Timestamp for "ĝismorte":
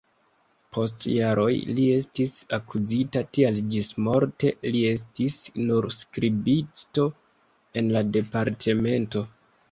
3.75-4.53